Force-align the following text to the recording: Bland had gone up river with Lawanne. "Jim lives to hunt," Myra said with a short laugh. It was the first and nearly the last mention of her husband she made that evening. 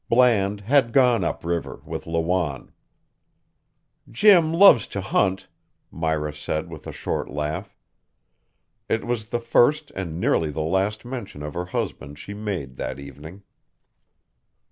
Bland 0.09 0.61
had 0.61 0.93
gone 0.93 1.23
up 1.23 1.45
river 1.45 1.79
with 1.85 2.07
Lawanne. 2.07 2.71
"Jim 4.09 4.51
lives 4.51 4.87
to 4.87 4.99
hunt," 4.99 5.47
Myra 5.91 6.33
said 6.33 6.71
with 6.71 6.87
a 6.87 6.91
short 6.91 7.29
laugh. 7.29 7.75
It 8.89 9.05
was 9.05 9.27
the 9.27 9.39
first 9.39 9.91
and 9.91 10.19
nearly 10.19 10.49
the 10.49 10.61
last 10.63 11.05
mention 11.05 11.43
of 11.43 11.53
her 11.53 11.65
husband 11.65 12.17
she 12.17 12.33
made 12.33 12.77
that 12.77 12.97
evening. 12.97 13.43